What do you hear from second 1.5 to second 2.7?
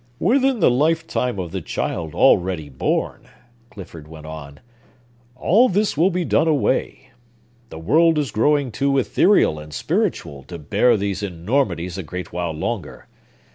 the child already